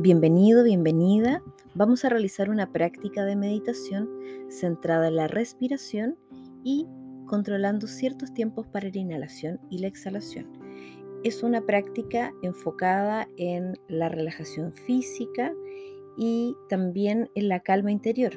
Bienvenido, 0.00 0.64
bienvenida. 0.64 1.40
Vamos 1.76 2.04
a 2.04 2.08
realizar 2.08 2.50
una 2.50 2.72
práctica 2.72 3.24
de 3.24 3.36
meditación 3.36 4.10
centrada 4.48 5.06
en 5.06 5.14
la 5.14 5.28
respiración 5.28 6.18
y 6.64 6.88
controlando 7.26 7.86
ciertos 7.86 8.34
tiempos 8.34 8.66
para 8.66 8.88
la 8.88 8.98
inhalación 8.98 9.60
y 9.70 9.78
la 9.78 9.86
exhalación. 9.86 10.50
Es 11.22 11.44
una 11.44 11.60
práctica 11.60 12.32
enfocada 12.42 13.28
en 13.36 13.78
la 13.86 14.08
relajación 14.08 14.72
física 14.72 15.52
y 16.18 16.56
también 16.68 17.30
en 17.36 17.48
la 17.48 17.60
calma 17.60 17.92
interior. 17.92 18.32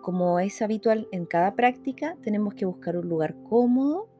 Como 0.00 0.38
es 0.38 0.62
habitual 0.62 1.08
en 1.10 1.26
cada 1.26 1.56
práctica, 1.56 2.16
tenemos 2.22 2.54
que 2.54 2.66
buscar 2.66 2.96
un 2.96 3.08
lugar 3.08 3.34
cómodo 3.42 4.11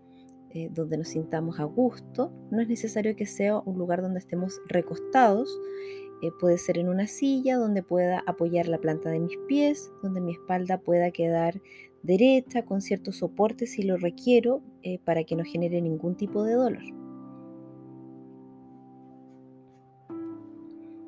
eh, 0.55 0.69
donde 0.71 0.99
nos 0.99 1.09
sintamos 1.09 1.59
a 1.61 1.65
gusto. 1.65 2.31
No 2.51 2.61
es 2.61 2.69
necesario 2.69 3.17
que 3.17 3.27
sea 3.27 3.59
un 3.59 3.79
lugar 3.79 4.03
donde 4.03 4.19
estemos 4.19 4.61
recostados. 4.67 5.49
Eh, 6.23 6.31
puede 6.39 6.59
ser 6.59 6.79
en 6.79 6.89
una 6.89 7.07
silla 7.07 7.57
donde 7.57 7.83
pueda 7.83 8.23
apoyar 8.27 8.69
la 8.69 8.79
planta 8.79 9.11
de 9.11 9.19
mis 9.19 9.37
pies, 9.49 9.91
donde 10.03 10.21
mi 10.21 10.33
espalda 10.33 10.79
pueda 10.79 11.11
quedar 11.11 11.61
derecha 12.03 12.65
con 12.65 12.81
cierto 12.81 13.13
soporte 13.13 13.67
si 13.67 13.83
lo 13.83 13.97
requiero 13.97 14.61
eh, 14.83 14.99
para 15.05 15.25
que 15.25 15.37
no 15.37 15.45
genere 15.45 15.81
ningún 15.81 16.17
tipo 16.17 16.45
de 16.45 16.55
dolor. 16.55 16.83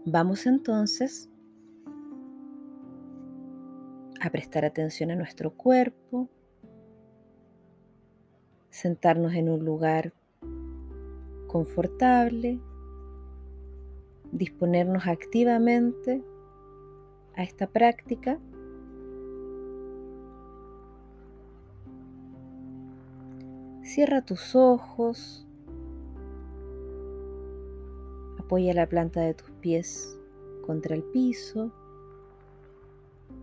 Vamos 0.07 0.47
entonces 0.47 1.29
a 4.21 4.31
prestar 4.31 4.65
atención 4.65 5.11
a 5.11 5.17
nuestro 5.17 5.55
cuerpo, 5.55 6.31
sentarnos 8.75 9.35
en 9.35 9.49
un 9.49 9.65
lugar 9.65 10.13
confortable, 11.47 12.59
disponernos 14.33 15.07
activamente 15.07 16.25
a 17.37 17.45
esta 17.45 17.69
práctica. 17.69 18.41
Cierra 23.85 24.23
tus 24.23 24.57
ojos, 24.57 25.47
apoya 28.41 28.75
la 28.75 28.89
planta 28.89 29.21
de 29.21 29.35
tus 29.35 29.51
pies 29.61 30.19
contra 30.67 30.97
el 30.97 31.05
piso, 31.05 31.71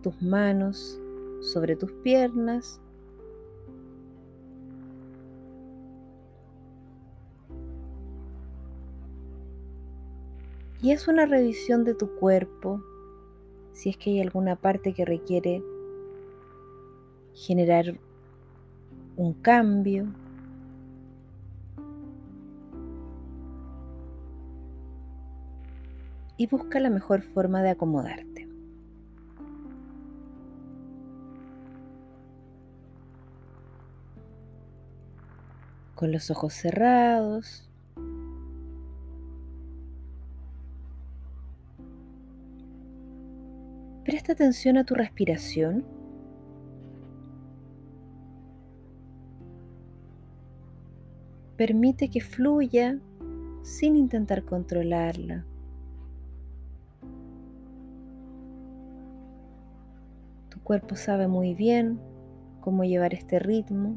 tus 0.02 0.20
manos 0.20 1.00
sobre 1.40 1.74
tus 1.74 1.90
piernas 1.90 2.81
y 10.82 10.90
es 10.90 11.06
una 11.06 11.26
revisión 11.26 11.84
de 11.84 11.94
tu 11.94 12.16
cuerpo, 12.16 12.82
si 13.72 13.90
es 13.90 13.96
que 13.96 14.10
hay 14.10 14.20
alguna 14.20 14.56
parte 14.56 14.92
que 14.92 15.04
requiere 15.04 15.62
generar 17.34 17.94
un 19.16 19.32
cambio. 19.32 20.08
Y 26.36 26.48
busca 26.48 26.80
la 26.80 26.90
mejor 26.90 27.22
forma 27.22 27.62
de 27.62 27.70
acomodarte. 27.70 28.48
Con 35.94 36.10
los 36.10 36.28
ojos 36.32 36.52
cerrados, 36.54 37.71
Presta 44.12 44.34
atención 44.34 44.76
a 44.76 44.84
tu 44.84 44.94
respiración. 44.94 45.86
Permite 51.56 52.10
que 52.10 52.20
fluya 52.20 53.00
sin 53.62 53.96
intentar 53.96 54.44
controlarla. 54.44 55.46
Tu 60.50 60.60
cuerpo 60.62 60.94
sabe 60.94 61.26
muy 61.26 61.54
bien 61.54 61.98
cómo 62.60 62.84
llevar 62.84 63.14
este 63.14 63.38
ritmo. 63.38 63.96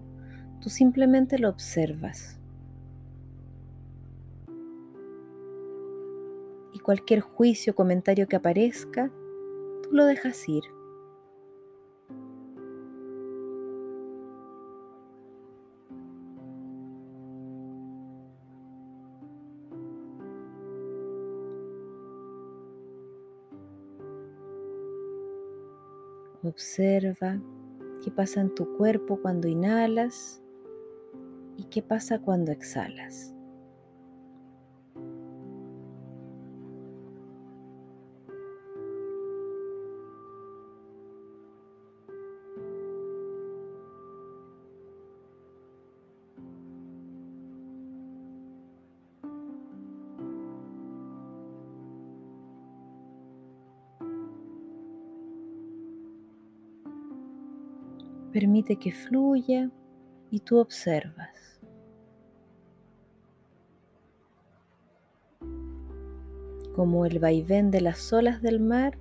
Tú 0.62 0.70
simplemente 0.70 1.40
lo 1.40 1.50
observas. 1.50 2.40
Y 6.74 6.80
cualquier 6.80 7.20
juicio 7.20 7.74
o 7.74 7.76
comentario 7.76 8.30
que 8.30 8.38
aparezca, 8.38 9.12
lo 9.96 10.06
dejas 10.06 10.48
ir. 10.50 10.64
Observa 26.44 27.42
qué 28.04 28.12
pasa 28.12 28.42
en 28.42 28.54
tu 28.54 28.78
cuerpo 28.78 29.20
cuando 29.22 29.48
inhalas 29.48 30.42
y 31.58 31.64
qué 31.66 31.82
pasa 31.82 32.20
cuando 32.22 32.52
exhalas. 32.52 33.35
Permite 58.36 58.76
que 58.76 58.92
fluya 58.92 59.72
y 60.30 60.42
tú 60.42 60.58
observas. 60.58 61.62
Como 66.76 67.06
el 67.06 67.20
vaivén 67.20 67.72
de 67.72 67.80
las 67.80 68.12
olas 68.12 68.42
del 68.42 68.60
mar 68.60 68.98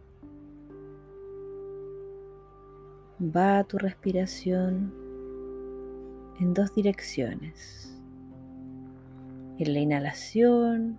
va 3.20 3.64
tu 3.64 3.76
respiración 3.76 4.94
en 6.38 6.54
dos 6.54 6.72
direcciones, 6.72 7.92
en 9.58 9.74
la 9.74 9.80
inhalación 9.80 10.96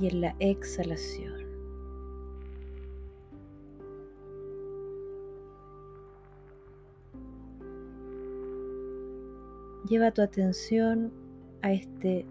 y 0.00 0.06
en 0.06 0.22
la 0.22 0.34
exhalación. 0.38 1.39
Lleva 9.90 10.12
tu 10.12 10.22
atención 10.22 11.12
a 11.62 11.72
este 11.72 12.24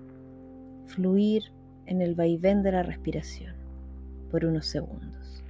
fluir 0.88 1.44
en 1.88 2.02
el 2.02 2.16
vaivén 2.16 2.64
de 2.64 2.72
la 2.72 2.84
respiración 2.84 3.54
por 4.32 4.46
unos 4.46 4.66
segundos. 4.66 5.44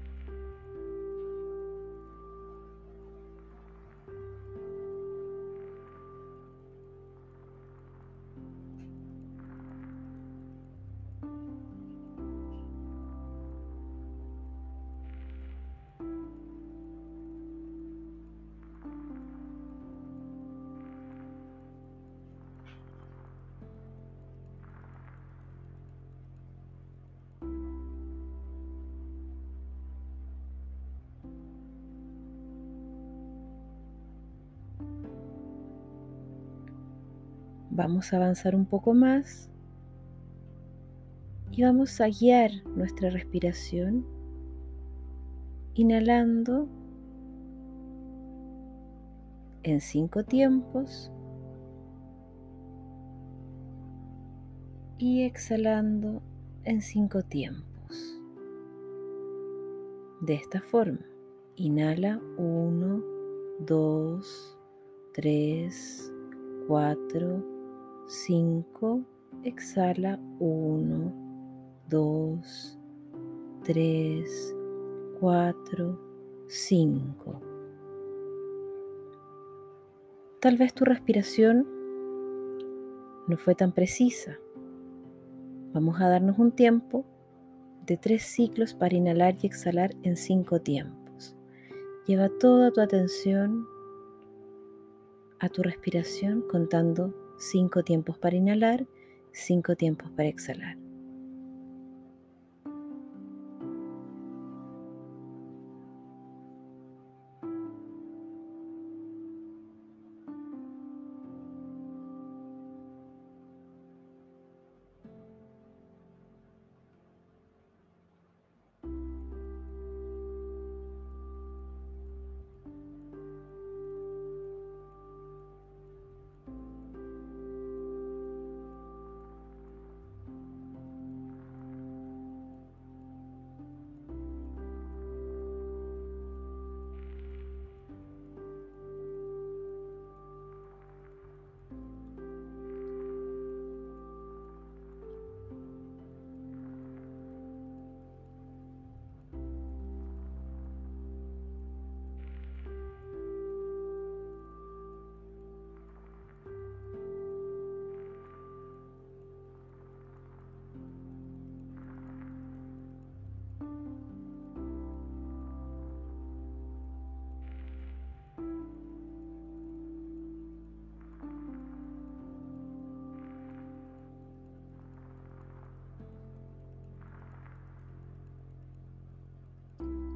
Vamos 37.79 38.11
a 38.11 38.17
avanzar 38.17 38.58
un 38.58 38.66
poco 38.66 38.93
más 38.93 39.49
y 41.49 41.64
vamos 41.64 42.02
a 42.02 42.09
guiar 42.09 42.52
nuestra 42.76 43.09
respiración 43.09 44.05
inhalando 45.76 46.67
en 49.64 49.79
cinco 49.79 50.26
tiempos 50.26 51.09
y 54.97 55.23
exhalando 55.23 56.22
en 56.66 56.82
cinco 56.82 57.22
tiempos. 57.22 58.20
De 60.20 60.34
esta 60.34 60.59
forma, 60.59 61.05
inhala 61.55 62.20
1, 62.37 63.03
2, 63.61 64.58
3, 65.14 66.14
4, 66.67 67.59
5, 68.09 69.06
exhala 69.44 70.20
1, 70.40 71.14
2, 71.90 72.79
3, 73.64 74.56
4, 75.20 76.00
5. 76.47 77.41
Tal 80.40 80.58
vez 80.58 80.73
tu 80.73 80.85
respiración 80.85 81.67
no 83.28 83.38
fue 83.38 83.53
tan 83.53 83.73
precisa. 83.73 84.40
Vamos 85.73 86.02
a 86.02 86.09
darnos 86.09 86.40
un 86.40 86.52
tiempo 86.52 87.06
de 87.85 87.96
tres 87.96 88.23
ciclos 88.23 88.73
para 88.73 88.96
inhalar 88.96 89.35
y 89.40 89.46
exhalar 89.46 89.96
en 90.02 90.17
cinco 90.17 90.59
tiempos. 90.61 91.38
Lleva 92.08 92.28
toda 92.40 92.72
tu 92.72 92.82
atención 92.82 93.67
a 95.38 95.47
tu 95.47 95.61
respiración 95.61 96.41
contando 96.50 97.28
cinco 97.40 97.84
tiempos 97.84 98.18
para 98.18 98.36
inhalar, 98.36 98.86
cinco 99.32 99.76
tiempos 99.76 100.12
para 100.12 100.30
exhalar. 100.30 100.78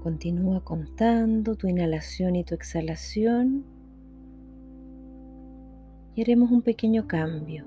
Continúa 0.03 0.59
contando 0.59 1.55
tu 1.55 1.67
inhalación 1.67 2.35
y 2.35 2.43
tu 2.43 2.55
exhalación 2.55 3.63
y 6.13 6.21
haremos 6.21 6.51
un 6.51 6.61
pequeño 6.61 7.07
cambio. 7.07 7.65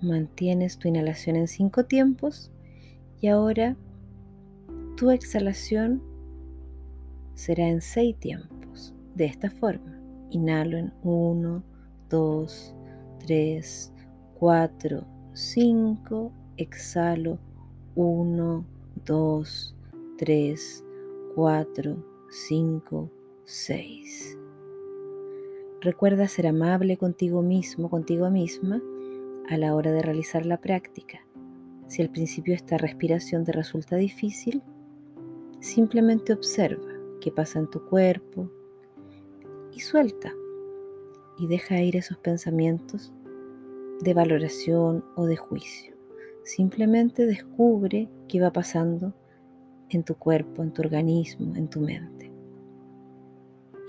Mantienes 0.00 0.78
tu 0.78 0.88
inhalación 0.88 1.36
en 1.36 1.48
cinco 1.48 1.84
tiempos 1.84 2.50
y 3.20 3.28
ahora 3.28 3.76
tu 4.96 5.10
exhalación 5.10 6.02
será 7.34 7.68
en 7.68 7.80
seis 7.80 8.16
tiempos. 8.18 8.94
De 9.14 9.26
esta 9.26 9.50
forma, 9.50 10.00
inhalo 10.30 10.76
en 10.76 10.92
1, 11.02 11.62
2, 12.10 12.74
3, 13.20 13.92
4, 14.34 15.06
5, 15.32 16.32
exhalo 16.56 17.38
1, 17.94 18.64
2, 19.04 19.76
3, 20.18 20.84
4, 21.34 21.96
5, 22.30 23.10
6. 23.44 24.38
Recuerda 25.80 26.28
ser 26.28 26.46
amable 26.46 26.96
contigo 26.96 27.42
mismo, 27.42 27.90
contigo 27.90 28.30
misma, 28.30 28.82
a 29.48 29.58
la 29.58 29.74
hora 29.74 29.92
de 29.92 30.02
realizar 30.02 30.46
la 30.46 30.60
práctica. 30.60 31.20
Si 31.88 32.00
al 32.00 32.10
principio 32.10 32.54
esta 32.54 32.78
respiración 32.78 33.44
te 33.44 33.52
resulta 33.52 33.96
difícil, 33.96 34.62
simplemente 35.60 36.32
observa 36.32 36.93
qué 37.24 37.32
pasa 37.32 37.58
en 37.58 37.68
tu 37.68 37.82
cuerpo 37.86 38.50
y 39.72 39.80
suelta 39.80 40.34
y 41.38 41.46
deja 41.46 41.80
ir 41.80 41.96
esos 41.96 42.18
pensamientos 42.18 43.14
de 44.02 44.12
valoración 44.12 45.02
o 45.16 45.24
de 45.24 45.38
juicio. 45.38 45.94
Simplemente 46.42 47.24
descubre 47.24 48.10
qué 48.28 48.42
va 48.42 48.52
pasando 48.52 49.14
en 49.88 50.04
tu 50.04 50.16
cuerpo, 50.16 50.62
en 50.62 50.74
tu 50.74 50.82
organismo, 50.82 51.56
en 51.56 51.68
tu 51.68 51.80
mente. 51.80 52.30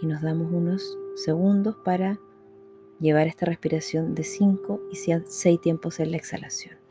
Y 0.02 0.06
nos 0.06 0.22
damos 0.22 0.50
unos 0.54 0.98
segundos 1.16 1.76
para 1.84 2.18
llevar 3.02 3.28
esta 3.28 3.46
respiración 3.46 4.16
de 4.16 4.24
5 4.24 4.80
y 4.94 4.96
6 4.96 5.60
tiempos 5.60 6.00
en 6.00 6.12
la 6.12 6.18
exhalación. 6.18 6.85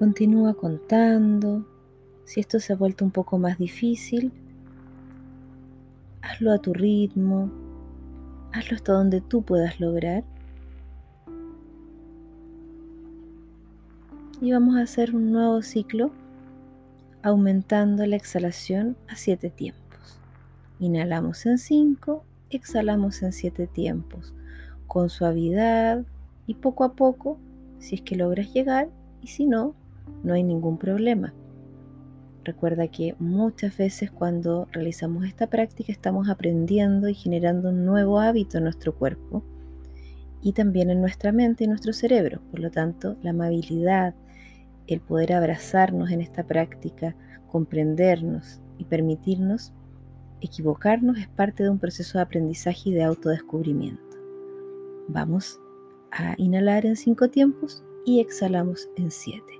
Continúa 0.00 0.54
contando. 0.54 1.66
Si 2.24 2.40
esto 2.40 2.58
se 2.58 2.72
ha 2.72 2.76
vuelto 2.76 3.04
un 3.04 3.10
poco 3.10 3.36
más 3.36 3.58
difícil, 3.58 4.32
hazlo 6.22 6.52
a 6.52 6.58
tu 6.58 6.72
ritmo, 6.72 7.50
hazlo 8.50 8.76
hasta 8.76 8.94
donde 8.94 9.20
tú 9.20 9.42
puedas 9.42 9.78
lograr. 9.78 10.24
Y 14.40 14.52
vamos 14.52 14.76
a 14.76 14.84
hacer 14.84 15.14
un 15.14 15.32
nuevo 15.32 15.60
ciclo 15.60 16.12
aumentando 17.22 18.06
la 18.06 18.16
exhalación 18.16 18.96
a 19.06 19.16
7 19.16 19.50
tiempos. 19.50 20.18
Inhalamos 20.78 21.44
en 21.44 21.58
5, 21.58 22.24
exhalamos 22.48 23.22
en 23.22 23.34
7 23.34 23.66
tiempos, 23.66 24.32
con 24.86 25.10
suavidad 25.10 26.06
y 26.46 26.54
poco 26.54 26.84
a 26.84 26.94
poco, 26.94 27.38
si 27.80 27.96
es 27.96 28.00
que 28.00 28.16
logras 28.16 28.50
llegar, 28.54 28.88
y 29.20 29.26
si 29.26 29.44
no, 29.44 29.74
no 30.22 30.34
hay 30.34 30.42
ningún 30.42 30.78
problema. 30.78 31.34
Recuerda 32.44 32.88
que 32.88 33.14
muchas 33.18 33.76
veces 33.76 34.10
cuando 34.10 34.66
realizamos 34.72 35.24
esta 35.24 35.48
práctica 35.48 35.92
estamos 35.92 36.28
aprendiendo 36.28 37.08
y 37.08 37.14
generando 37.14 37.68
un 37.68 37.84
nuevo 37.84 38.18
hábito 38.18 38.58
en 38.58 38.64
nuestro 38.64 38.94
cuerpo 38.94 39.44
y 40.42 40.52
también 40.52 40.90
en 40.90 41.00
nuestra 41.00 41.32
mente 41.32 41.64
y 41.64 41.66
nuestro 41.66 41.92
cerebro. 41.92 42.40
Por 42.50 42.60
lo 42.60 42.70
tanto, 42.70 43.16
la 43.22 43.30
amabilidad, 43.30 44.14
el 44.86 45.00
poder 45.00 45.34
abrazarnos 45.34 46.10
en 46.10 46.22
esta 46.22 46.44
práctica 46.44 47.14
comprendernos 47.50 48.60
y 48.78 48.84
permitirnos 48.84 49.72
equivocarnos 50.40 51.18
es 51.18 51.28
parte 51.28 51.62
de 51.62 51.70
un 51.70 51.78
proceso 51.78 52.18
de 52.18 52.22
aprendizaje 52.22 52.90
y 52.90 52.94
de 52.94 53.04
autodescubrimiento. 53.04 54.16
Vamos 55.08 55.60
a 56.10 56.34
inhalar 56.38 56.86
en 56.86 56.96
cinco 56.96 57.28
tiempos 57.28 57.84
y 58.06 58.20
exhalamos 58.20 58.88
en 58.96 59.10
siete. 59.10 59.59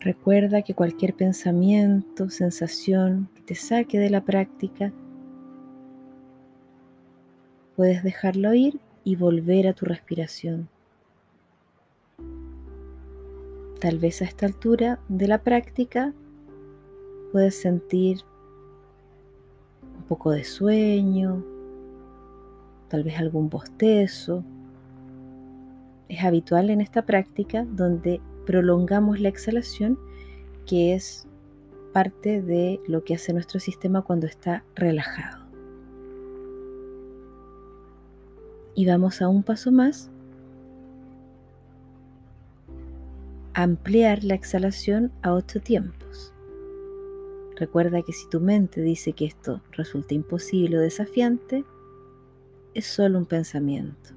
Recuerda 0.00 0.62
que 0.62 0.74
cualquier 0.74 1.14
pensamiento, 1.14 2.30
sensación 2.30 3.28
que 3.34 3.42
te 3.42 3.54
saque 3.56 3.98
de 3.98 4.10
la 4.10 4.24
práctica, 4.24 4.92
puedes 7.74 8.04
dejarlo 8.04 8.54
ir 8.54 8.78
y 9.02 9.16
volver 9.16 9.66
a 9.66 9.72
tu 9.72 9.86
respiración. 9.86 10.68
Tal 13.80 13.98
vez 13.98 14.22
a 14.22 14.24
esta 14.24 14.46
altura 14.46 15.00
de 15.08 15.26
la 15.26 15.38
práctica 15.38 16.12
puedes 17.32 17.60
sentir 17.60 18.18
un 19.96 20.04
poco 20.04 20.30
de 20.30 20.44
sueño, 20.44 21.44
tal 22.88 23.02
vez 23.02 23.18
algún 23.18 23.48
bostezo. 23.48 24.44
Es 26.08 26.24
habitual 26.24 26.70
en 26.70 26.80
esta 26.80 27.02
práctica 27.02 27.64
donde 27.64 28.20
prolongamos 28.48 29.20
la 29.20 29.28
exhalación, 29.28 29.98
que 30.64 30.94
es 30.94 31.28
parte 31.92 32.40
de 32.40 32.80
lo 32.88 33.04
que 33.04 33.14
hace 33.14 33.34
nuestro 33.34 33.60
sistema 33.60 34.00
cuando 34.00 34.26
está 34.26 34.64
relajado. 34.74 35.44
Y 38.74 38.86
vamos 38.86 39.20
a 39.20 39.28
un 39.28 39.42
paso 39.42 39.70
más. 39.70 40.10
Ampliar 43.52 44.24
la 44.24 44.32
exhalación 44.32 45.12
a 45.20 45.34
ocho 45.34 45.60
tiempos. 45.60 46.32
Recuerda 47.54 48.00
que 48.00 48.14
si 48.14 48.30
tu 48.30 48.40
mente 48.40 48.80
dice 48.80 49.12
que 49.12 49.26
esto 49.26 49.60
resulta 49.72 50.14
imposible 50.14 50.78
o 50.78 50.80
desafiante, 50.80 51.66
es 52.72 52.86
solo 52.86 53.18
un 53.18 53.26
pensamiento. 53.26 54.08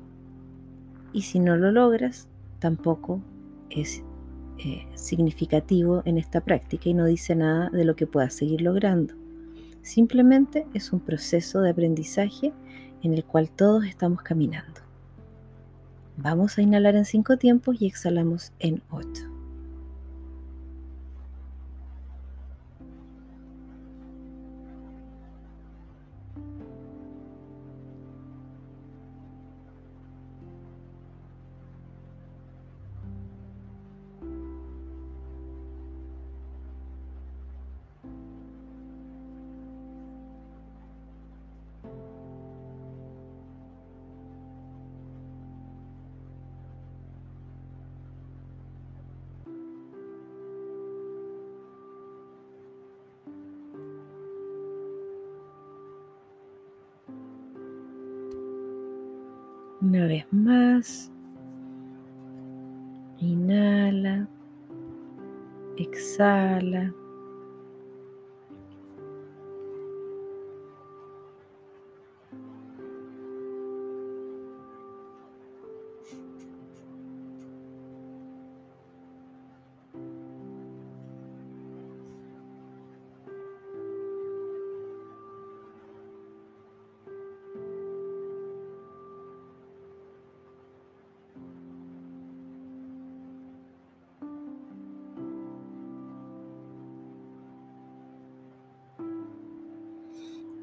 Y 1.11 1.23
si 1.23 1.41
no 1.41 1.57
lo 1.57 1.73
logras, 1.73 2.29
tampoco 2.59 3.21
es 3.69 4.05
eh, 4.63 4.87
significativo 4.95 6.03
en 6.05 6.17
esta 6.17 6.41
práctica 6.41 6.89
y 6.89 6.93
no 6.93 7.05
dice 7.05 7.35
nada 7.35 7.69
de 7.71 7.83
lo 7.83 7.95
que 7.95 8.07
puedas 8.07 8.33
seguir 8.33 8.61
logrando. 8.61 9.15
Simplemente 9.81 10.67
es 10.73 10.93
un 10.93 10.99
proceso 10.99 11.61
de 11.61 11.71
aprendizaje 11.71 12.53
en 13.01 13.13
el 13.13 13.25
cual 13.25 13.49
todos 13.49 13.85
estamos 13.85 14.21
caminando. 14.21 14.81
Vamos 16.17 16.57
a 16.57 16.61
inhalar 16.61 16.95
en 16.95 17.05
cinco 17.05 17.37
tiempos 17.37 17.81
y 17.81 17.87
exhalamos 17.87 18.51
en 18.59 18.83
ocho. 18.91 19.30
Una 59.81 60.05
vez 60.05 60.25
más. 60.31 61.11
Inhala. 63.19 64.27
Exhala. 65.77 66.93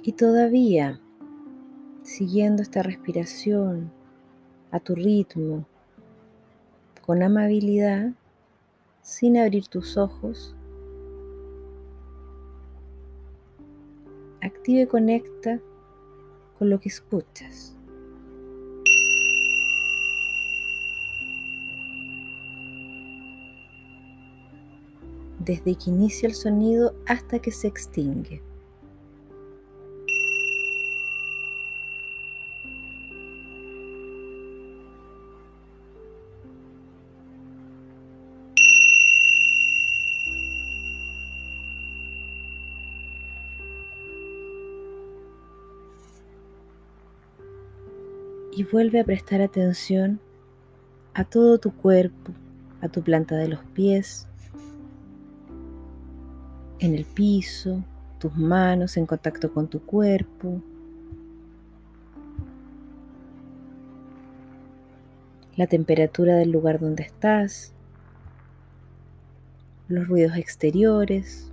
Y 0.09 0.12
todavía, 0.12 0.99
siguiendo 2.03 2.62
esta 2.62 2.83
respiración 2.83 3.93
a 4.71 4.81
tu 4.81 4.95
ritmo, 4.95 5.67
con 7.05 7.23
amabilidad, 7.23 8.15
sin 9.03 9.37
abrir 9.37 9.67
tus 9.67 9.99
ojos, 9.99 10.57
activa 14.41 14.81
y 14.81 14.87
conecta 14.87 15.61
con 16.59 16.71
lo 16.71 16.81
que 16.81 16.88
escuchas. 16.88 17.77
Desde 25.41 25.75
que 25.75 25.91
inicia 25.91 26.27
el 26.27 26.35
sonido 26.35 26.95
hasta 27.07 27.41
que 27.41 27.50
se 27.50 27.69
extingue. 27.69 28.48
Y 48.59 48.65
vuelve 48.65 48.99
a 48.99 49.05
prestar 49.05 49.41
atención 49.41 50.19
a 51.15 51.23
todo 51.23 51.59
tu 51.59 51.71
cuerpo, 51.71 52.33
a 52.81 52.88
tu 52.88 53.05
planta 53.05 53.37
de 53.37 53.47
los 53.47 53.61
pies, 53.67 54.27
en 56.81 56.97
el 56.97 57.05
piso, 57.05 57.85
tus 58.19 58.35
manos 58.35 58.97
en 58.97 59.07
contacto 59.07 59.55
con 59.55 59.69
tu 59.69 59.79
cuerpo. 59.87 60.61
La 65.55 65.69
temperatura 65.69 66.35
del 66.35 66.50
lugar 66.50 66.81
donde 66.81 67.05
estás, 67.05 67.73
los 69.87 70.09
ruidos 70.09 70.37
exteriores. 70.37 71.53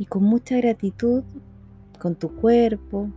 Y 0.00 0.06
con 0.06 0.22
mucha 0.24 0.56
gratitud 0.56 1.22
con 1.98 2.14
tu 2.14 2.34
cuerpo, 2.34 3.10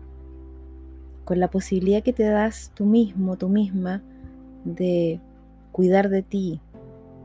con 1.24 1.40
la 1.40 1.50
posibilidad 1.50 2.04
que 2.04 2.12
te 2.12 2.24
das 2.24 2.74
tú 2.76 2.84
mismo, 2.84 3.38
tú 3.38 3.48
misma, 3.48 4.02
de 4.66 5.22
cuidar 5.72 6.10
de 6.10 6.24
ti, 6.24 6.60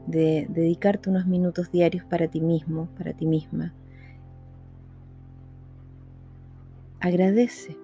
de 0.06 0.46
dedicarte 0.48 1.10
unos 1.10 1.26
minutos 1.26 1.72
diarios 1.72 2.04
para 2.04 2.28
ti 2.28 2.40
mismo, 2.40 2.88
para 2.96 3.12
ti 3.14 3.26
misma. 3.26 3.74
Agradece. 7.00 7.76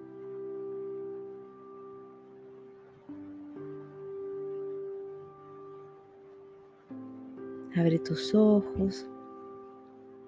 Abre 7.75 7.99
tus 7.99 8.33
ojos, 8.33 9.05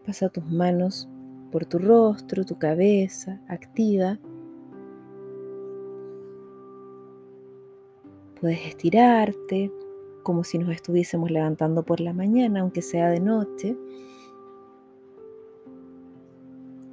pasa 0.06 0.28
tus 0.28 0.44
manos 0.44 1.08
por 1.58 1.66
tu 1.66 1.80
rostro, 1.80 2.46
tu 2.46 2.60
cabeza, 2.60 3.42
activa. 3.48 4.20
Puedes 8.40 8.64
estirarte 8.68 9.72
como 10.22 10.44
si 10.44 10.60
nos 10.60 10.70
estuviésemos 10.70 11.32
levantando 11.32 11.84
por 11.84 12.00
la 12.00 12.14
mañana, 12.14 12.60
aunque 12.60 12.84
sea 12.84 13.10
de 13.10 13.20
noche. 13.20 13.76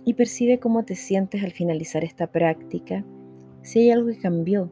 Y 0.07 0.15
percibe 0.15 0.59
cómo 0.59 0.83
te 0.87 0.95
sientes 0.95 1.45
al 1.45 1.53
finalizar 1.53 2.03
esta 2.03 2.33
práctica, 2.33 3.05
si 3.61 3.81
hay 3.81 3.91
algo 3.91 4.09
que 4.09 4.19
cambió 4.19 4.71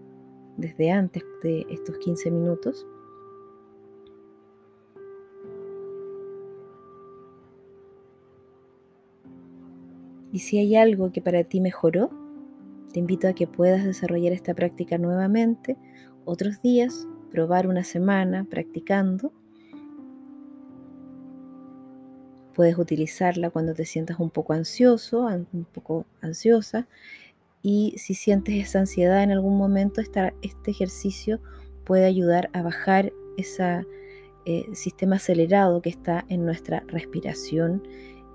desde 0.57 0.91
antes 0.91 1.23
de 1.43 1.67
estos 1.69 1.99
15 1.99 2.31
minutos. 2.31 2.87
Y 10.33 10.39
si 10.41 10.59
hay 10.59 10.77
algo 10.77 11.13
que 11.13 11.21
para 11.21 11.45
ti 11.45 11.61
mejoró, 11.61 12.11
te 12.93 12.99
invito 12.99 13.29
a 13.29 13.35
que 13.35 13.47
puedas 13.47 13.85
desarrollar 13.85 14.33
esta 14.33 14.55
práctica 14.55 14.99
nuevamente 14.99 15.77
otros 16.25 16.63
días, 16.63 17.07
probar 17.31 17.67
una 17.67 17.85
semana 17.85 18.47
practicando. 18.49 19.33
Puedes 22.55 22.79
utilizarla 22.79 23.51
cuando 23.51 23.75
te 23.75 23.85
sientas 23.85 24.21
un 24.21 24.31
poco 24.31 24.53
ansioso, 24.53 25.27
un 25.27 25.67
poco 25.73 26.07
ansiosa. 26.21 26.87
Y 27.63 27.95
si 27.97 28.15
sientes 28.15 28.55
esa 28.57 28.81
ansiedad 28.81 29.23
en 29.23 29.31
algún 29.31 29.57
momento, 29.57 30.01
este 30.01 30.71
ejercicio 30.71 31.41
puede 31.85 32.05
ayudar 32.05 32.51
a 32.53 32.63
bajar 32.63 33.13
ese 33.37 33.87
eh, 34.45 34.67
sistema 34.75 35.17
acelerado 35.17 35.81
que 35.81 35.91
está 35.91 36.25
en 36.29 36.45
nuestra 36.45 36.85
respiración 36.89 37.83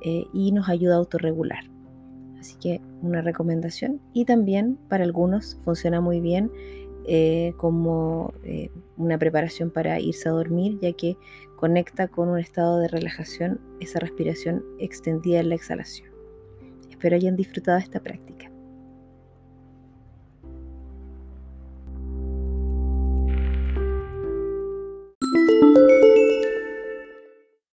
eh, 0.01 0.25
y 0.33 0.51
nos 0.51 0.69
ayuda 0.69 0.95
a 0.95 0.97
autorregular. 0.97 1.76
Así 2.39 2.55
que 2.59 2.81
una 3.01 3.21
recomendación 3.21 3.99
y 4.13 4.25
también 4.25 4.77
para 4.89 5.03
algunos 5.03 5.57
funciona 5.63 6.01
muy 6.01 6.19
bien 6.19 6.51
eh, 7.07 7.53
como 7.57 8.33
eh, 8.43 8.69
una 8.97 9.17
preparación 9.17 9.71
para 9.71 9.99
irse 9.99 10.27
a 10.27 10.33
dormir, 10.33 10.77
ya 10.81 10.91
que 10.91 11.17
conecta 11.55 12.09
con 12.09 12.27
un 12.27 12.37
estado 12.37 12.79
de 12.79 12.89
relajación 12.89 13.61
esa 13.79 13.99
respiración 13.99 14.63
extendida 14.79 15.39
en 15.39 15.49
la 15.49 15.55
exhalación. 15.55 16.09
Espero 16.89 17.15
hayan 17.15 17.35
disfrutado 17.35 17.77
esta 17.77 18.01
práctica. 18.01 18.46